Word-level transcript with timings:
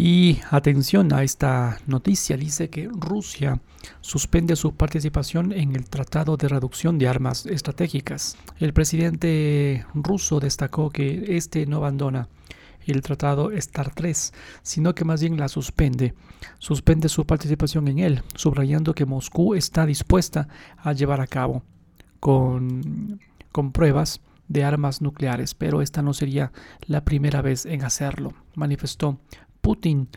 Y 0.00 0.38
atención 0.52 1.12
a 1.12 1.24
esta 1.24 1.80
noticia, 1.88 2.36
dice 2.36 2.70
que 2.70 2.88
Rusia 2.88 3.60
suspende 4.00 4.54
su 4.54 4.76
participación 4.76 5.50
en 5.50 5.74
el 5.74 5.90
Tratado 5.90 6.36
de 6.36 6.46
Reducción 6.46 6.98
de 6.98 7.08
Armas 7.08 7.46
Estratégicas. 7.46 8.36
El 8.60 8.72
presidente 8.72 9.84
ruso 9.94 10.38
destacó 10.38 10.90
que 10.90 11.36
este 11.36 11.66
no 11.66 11.78
abandona 11.78 12.28
el 12.86 13.02
tratado 13.02 13.50
STAR 13.50 13.92
3, 13.92 14.32
sino 14.62 14.94
que 14.94 15.04
más 15.04 15.20
bien 15.20 15.36
la 15.36 15.48
suspende. 15.48 16.14
Suspende 16.60 17.08
su 17.08 17.26
participación 17.26 17.88
en 17.88 17.98
él, 17.98 18.22
subrayando 18.36 18.94
que 18.94 19.04
Moscú 19.04 19.56
está 19.56 19.84
dispuesta 19.84 20.46
a 20.76 20.92
llevar 20.92 21.20
a 21.20 21.26
cabo 21.26 21.64
con, 22.20 23.18
con 23.50 23.72
pruebas 23.72 24.20
de 24.46 24.62
armas 24.62 25.02
nucleares, 25.02 25.54
pero 25.54 25.82
esta 25.82 26.02
no 26.02 26.14
sería 26.14 26.52
la 26.86 27.04
primera 27.04 27.42
vez 27.42 27.66
en 27.66 27.84
hacerlo, 27.84 28.32
manifestó 28.54 29.18
Putin. 29.68 30.08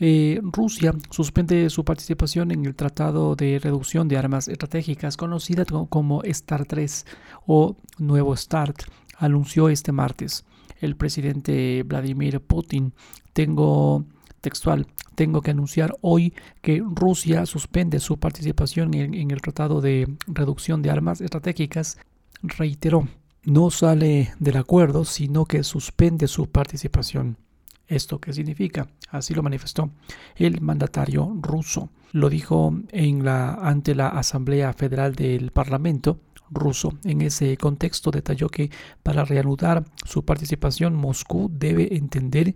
Eh, 0.00 0.40
Rusia 0.42 0.92
suspende 1.10 1.70
su 1.70 1.84
participación 1.84 2.50
en 2.50 2.66
el 2.66 2.74
Tratado 2.74 3.36
de 3.36 3.60
Reducción 3.60 4.08
de 4.08 4.16
Armas 4.16 4.48
Estratégicas, 4.48 5.16
conocida 5.16 5.64
como 5.64 6.22
START 6.24 6.66
3 6.66 7.06
o 7.46 7.76
Nuevo 7.98 8.36
START, 8.36 8.82
anunció 9.16 9.68
este 9.68 9.92
martes 9.92 10.44
el 10.80 10.96
presidente 10.96 11.84
Vladimir 11.84 12.40
Putin. 12.40 12.94
Tengo 13.32 14.04
textual, 14.40 14.88
tengo 15.14 15.40
que 15.40 15.52
anunciar 15.52 15.94
hoy 16.00 16.34
que 16.60 16.82
Rusia 16.84 17.46
suspende 17.46 18.00
su 18.00 18.18
participación 18.18 18.92
en, 18.94 19.14
en 19.14 19.30
el 19.30 19.40
Tratado 19.40 19.80
de 19.80 20.08
Reducción 20.26 20.82
de 20.82 20.90
Armas 20.90 21.20
Estratégicas. 21.20 21.96
Reiteró, 22.42 23.06
no 23.44 23.70
sale 23.70 24.34
del 24.40 24.56
acuerdo, 24.56 25.04
sino 25.04 25.44
que 25.44 25.62
suspende 25.62 26.26
su 26.26 26.50
participación. 26.50 27.36
¿Esto 27.88 28.20
qué 28.20 28.34
significa? 28.34 28.86
Así 29.10 29.32
lo 29.34 29.42
manifestó 29.42 29.90
el 30.36 30.60
mandatario 30.60 31.34
ruso. 31.40 31.88
Lo 32.12 32.28
dijo 32.28 32.74
en 32.92 33.24
la, 33.24 33.54
ante 33.54 33.94
la 33.94 34.08
Asamblea 34.08 34.74
Federal 34.74 35.14
del 35.14 35.50
Parlamento 35.52 36.20
ruso. 36.50 36.92
En 37.04 37.22
ese 37.22 37.56
contexto 37.56 38.10
detalló 38.10 38.48
que 38.50 38.70
para 39.02 39.24
reanudar 39.24 39.84
su 40.04 40.24
participación 40.24 40.94
Moscú 40.94 41.50
debe 41.52 41.96
entender 41.96 42.54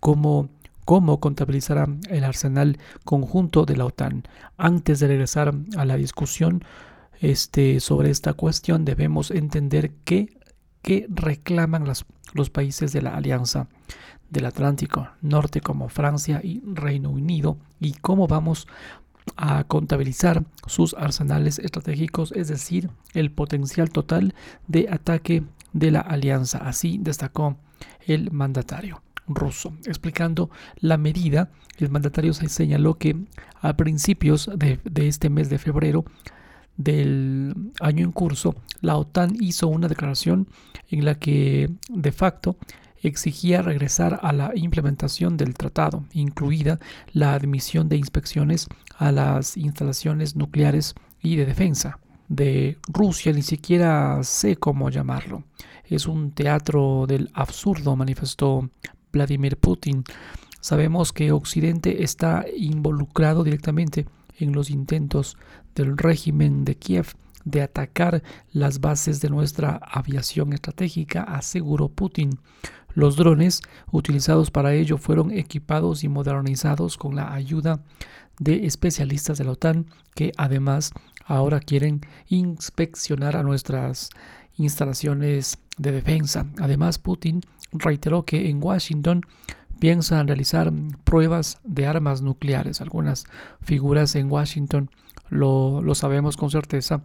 cómo 0.00 0.50
cómo 0.84 1.18
contabilizará 1.18 1.88
el 2.10 2.24
arsenal 2.24 2.78
conjunto 3.06 3.64
de 3.64 3.76
la 3.76 3.86
OTAN. 3.86 4.24
Antes 4.58 5.00
de 5.00 5.08
regresar 5.08 5.54
a 5.78 5.84
la 5.86 5.96
discusión 5.96 6.62
este, 7.20 7.80
sobre 7.80 8.10
esta 8.10 8.34
cuestión, 8.34 8.84
debemos 8.84 9.30
entender 9.30 9.92
qué, 10.04 10.38
qué 10.82 11.06
reclaman 11.08 11.86
los 12.34 12.50
países 12.50 12.92
de 12.92 13.00
la 13.00 13.16
Alianza 13.16 13.68
del 14.30 14.46
Atlántico 14.46 15.08
Norte 15.22 15.60
como 15.60 15.88
Francia 15.88 16.40
y 16.42 16.62
Reino 16.66 17.10
Unido 17.10 17.56
y 17.80 17.92
cómo 17.92 18.26
vamos 18.26 18.66
a 19.36 19.64
contabilizar 19.64 20.44
sus 20.66 20.94
arsenales 20.94 21.58
estratégicos, 21.58 22.32
es 22.32 22.48
decir, 22.48 22.90
el 23.14 23.30
potencial 23.30 23.90
total 23.90 24.34
de 24.68 24.88
ataque 24.90 25.44
de 25.72 25.90
la 25.90 26.00
alianza. 26.00 26.58
Así 26.58 26.98
destacó 27.00 27.56
el 28.06 28.30
mandatario 28.30 29.02
ruso. 29.26 29.74
Explicando 29.86 30.50
la 30.76 30.98
medida, 30.98 31.50
el 31.78 31.90
mandatario 31.90 32.34
señaló 32.34 32.98
que 32.98 33.16
a 33.60 33.76
principios 33.76 34.50
de, 34.54 34.78
de 34.84 35.08
este 35.08 35.30
mes 35.30 35.48
de 35.48 35.58
febrero 35.58 36.04
del 36.76 37.54
año 37.80 38.04
en 38.04 38.12
curso, 38.12 38.54
la 38.80 38.96
OTAN 38.96 39.36
hizo 39.40 39.68
una 39.68 39.88
declaración 39.88 40.48
en 40.90 41.04
la 41.04 41.14
que 41.14 41.70
de 41.88 42.12
facto 42.12 42.56
exigía 43.08 43.62
regresar 43.62 44.20
a 44.22 44.32
la 44.32 44.52
implementación 44.54 45.36
del 45.36 45.54
tratado, 45.54 46.04
incluida 46.12 46.78
la 47.12 47.34
admisión 47.34 47.88
de 47.88 47.96
inspecciones 47.96 48.66
a 48.96 49.12
las 49.12 49.56
instalaciones 49.56 50.36
nucleares 50.36 50.94
y 51.22 51.36
de 51.36 51.46
defensa 51.46 51.98
de 52.28 52.78
Rusia, 52.88 53.32
ni 53.32 53.42
siquiera 53.42 54.22
sé 54.22 54.56
cómo 54.56 54.90
llamarlo. 54.90 55.44
Es 55.84 56.06
un 56.06 56.32
teatro 56.32 57.06
del 57.06 57.30
absurdo, 57.34 57.96
manifestó 57.96 58.70
Vladimir 59.12 59.56
Putin. 59.56 60.04
Sabemos 60.60 61.12
que 61.12 61.32
Occidente 61.32 62.02
está 62.02 62.46
involucrado 62.56 63.44
directamente 63.44 64.06
en 64.38 64.52
los 64.52 64.70
intentos 64.70 65.36
del 65.74 65.96
régimen 65.98 66.64
de 66.64 66.76
Kiev 66.76 67.14
de 67.44 67.62
atacar 67.62 68.22
las 68.52 68.80
bases 68.80 69.20
de 69.20 69.28
nuestra 69.28 69.76
aviación 69.76 70.52
estratégica, 70.52 71.22
aseguró 71.22 71.88
Putin. 71.88 72.38
Los 72.94 73.16
drones 73.16 73.60
utilizados 73.90 74.50
para 74.50 74.72
ello 74.72 74.98
fueron 74.98 75.32
equipados 75.32 76.04
y 76.04 76.08
modernizados 76.08 76.96
con 76.96 77.16
la 77.16 77.34
ayuda 77.34 77.82
de 78.38 78.66
especialistas 78.66 79.38
de 79.38 79.44
la 79.44 79.52
OTAN 79.52 79.86
que 80.14 80.32
además 80.36 80.92
ahora 81.26 81.60
quieren 81.60 82.00
inspeccionar 82.28 83.36
a 83.36 83.42
nuestras 83.42 84.10
instalaciones 84.56 85.58
de 85.76 85.92
defensa. 85.92 86.46
Además, 86.60 86.98
Putin 86.98 87.40
reiteró 87.72 88.24
que 88.24 88.48
en 88.48 88.62
Washington 88.62 89.22
piensan 89.80 90.28
realizar 90.28 90.72
pruebas 91.02 91.58
de 91.64 91.86
armas 91.86 92.22
nucleares. 92.22 92.80
Algunas 92.80 93.24
figuras 93.60 94.14
en 94.14 94.30
Washington, 94.30 94.90
lo, 95.28 95.82
lo 95.82 95.94
sabemos 95.94 96.36
con 96.36 96.50
certeza, 96.50 97.02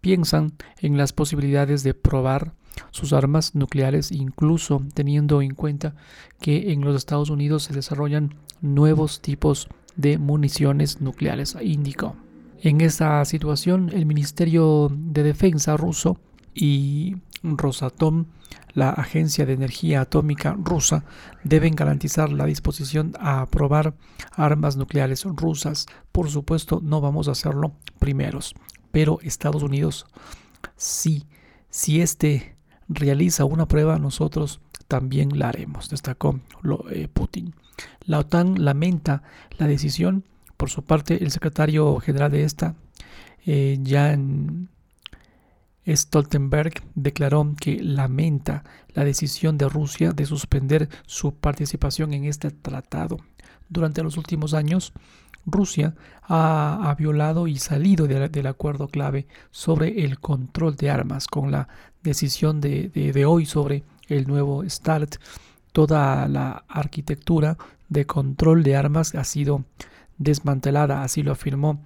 piensan 0.00 0.52
en 0.78 0.96
las 0.96 1.12
posibilidades 1.12 1.82
de 1.82 1.94
probar 1.94 2.54
sus 2.90 3.12
armas 3.12 3.54
nucleares, 3.54 4.12
incluso 4.12 4.82
teniendo 4.94 5.42
en 5.42 5.54
cuenta 5.54 5.94
que 6.40 6.72
en 6.72 6.82
los 6.82 6.96
Estados 6.96 7.30
Unidos 7.30 7.64
se 7.64 7.74
desarrollan 7.74 8.34
nuevos 8.60 9.20
tipos 9.20 9.68
de 9.96 10.18
municiones 10.18 11.00
nucleares, 11.00 11.56
indicó. 11.60 12.16
En 12.60 12.80
esta 12.80 13.24
situación, 13.24 13.90
el 13.92 14.06
Ministerio 14.06 14.90
de 14.92 15.22
Defensa 15.22 15.76
ruso 15.76 16.18
y 16.54 17.16
Rosatom, 17.42 18.26
la 18.72 18.90
Agencia 18.90 19.44
de 19.44 19.54
Energía 19.54 20.02
Atómica 20.02 20.56
rusa, 20.58 21.04
deben 21.44 21.74
garantizar 21.74 22.30
la 22.30 22.46
disposición 22.46 23.14
a 23.18 23.46
probar 23.46 23.94
armas 24.30 24.76
nucleares 24.76 25.24
rusas. 25.24 25.86
Por 26.12 26.30
supuesto, 26.30 26.80
no 26.82 27.00
vamos 27.00 27.28
a 27.28 27.32
hacerlo 27.32 27.72
primeros 27.98 28.54
pero 28.92 29.18
Estados 29.22 29.64
Unidos 29.64 30.06
sí, 30.76 31.26
si 31.70 32.00
este 32.00 32.51
realiza 32.94 33.44
una 33.44 33.66
prueba, 33.66 33.98
nosotros 33.98 34.60
también 34.88 35.38
la 35.38 35.48
haremos, 35.48 35.88
destacó 35.88 36.40
eh, 36.90 37.08
Putin. 37.12 37.54
La 38.04 38.18
OTAN 38.18 38.64
lamenta 38.64 39.22
la 39.58 39.66
decisión. 39.66 40.24
Por 40.56 40.70
su 40.70 40.82
parte, 40.84 41.22
el 41.24 41.30
secretario 41.30 41.98
general 41.98 42.30
de 42.30 42.44
esta, 42.44 42.74
eh, 43.46 43.80
Jan 43.84 44.68
Stoltenberg, 45.86 46.74
declaró 46.94 47.54
que 47.58 47.82
lamenta 47.82 48.64
la 48.94 49.04
decisión 49.04 49.58
de 49.58 49.68
Rusia 49.68 50.12
de 50.12 50.26
suspender 50.26 50.88
su 51.06 51.34
participación 51.34 52.12
en 52.12 52.24
este 52.24 52.50
tratado. 52.50 53.18
Durante 53.68 54.02
los 54.02 54.16
últimos 54.16 54.54
años, 54.54 54.92
Rusia 55.44 55.94
ha, 56.22 56.94
violado 56.98 57.48
y 57.48 57.56
salido 57.56 58.06
del 58.06 58.46
acuerdo 58.46 58.88
clave 58.88 59.26
sobre 59.50 60.04
el 60.04 60.20
control 60.20 60.76
de 60.76 60.90
armas 60.90 61.26
con 61.26 61.50
la 61.50 61.68
decisión 62.02 62.60
de, 62.60 63.24
hoy 63.26 63.46
sobre 63.46 63.84
el 64.08 64.26
nuevo 64.26 64.68
START. 64.68 65.16
Toda 65.72 66.28
la 66.28 66.64
arquitectura 66.68 67.56
de 67.88 68.06
control 68.06 68.62
de 68.62 68.76
armas 68.76 69.14
ha 69.14 69.24
sido 69.24 69.64
desmantelada, 70.18 71.02
así 71.02 71.22
lo 71.22 71.32
afirmó 71.32 71.80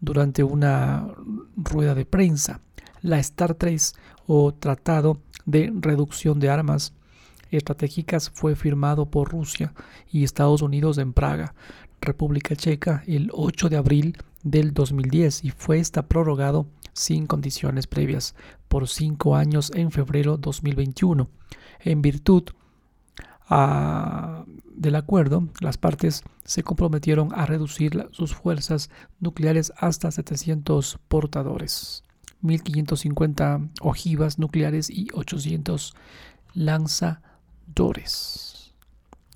durante 0.00 0.42
una 0.42 1.08
rueda 1.56 1.94
de 1.94 2.04
prensa. 2.04 2.60
La 3.02 3.22
START 3.22 3.58
3 3.58 3.94
o 4.26 4.52
Tratado 4.52 5.20
de 5.46 5.72
Reducción 5.74 6.38
de 6.38 6.50
Armas 6.50 6.92
Estratégicas 7.50 8.30
fue 8.30 8.54
firmado 8.54 9.06
por 9.06 9.30
Rusia 9.30 9.72
y 10.10 10.24
Estados 10.24 10.62
Unidos 10.62 10.98
en 10.98 11.12
Praga. 11.12 11.54
República 12.00 12.54
Checa 12.56 13.02
el 13.06 13.30
8 13.32 13.68
de 13.68 13.76
abril 13.76 14.16
del 14.42 14.72
2010 14.72 15.44
y 15.44 15.50
fue 15.50 15.78
esta 15.78 16.06
prorrogado 16.06 16.66
sin 16.92 17.26
condiciones 17.26 17.86
previas 17.86 18.34
por 18.68 18.88
cinco 18.88 19.36
años 19.36 19.72
en 19.74 19.90
febrero 19.90 20.36
2021. 20.36 21.28
En 21.80 22.02
virtud 22.02 22.44
del 24.76 24.94
acuerdo, 24.94 25.48
las 25.60 25.76
partes 25.76 26.22
se 26.44 26.62
comprometieron 26.62 27.30
a 27.34 27.46
reducir 27.46 28.06
sus 28.12 28.34
fuerzas 28.34 28.90
nucleares 29.18 29.72
hasta 29.76 30.12
700 30.12 30.98
portadores, 31.08 32.04
1550 32.42 33.60
ojivas 33.80 34.38
nucleares 34.38 34.88
y 34.88 35.08
800 35.12 35.94
lanzadores. 36.54 37.20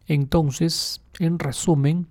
Entonces, 0.06 1.00
en 1.18 1.38
resumen, 1.40 2.06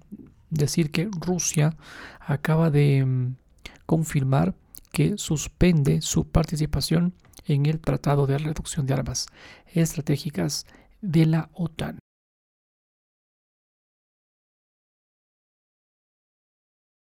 decir 0.50 0.92
que 0.92 1.10
Rusia 1.20 1.78
acaba 2.20 2.70
de 2.70 3.06
mm, 3.06 3.36
confirmar 3.86 4.56
que 4.94 5.18
suspende 5.18 6.02
su 6.02 6.30
participación 6.30 7.14
en 7.46 7.66
el 7.66 7.82
Tratado 7.82 8.28
de 8.28 8.38
Reducción 8.38 8.86
de 8.86 8.94
Armas 8.94 9.26
Estratégicas 9.74 10.66
de 11.02 11.26
la 11.26 11.50
OTAN. 11.54 12.03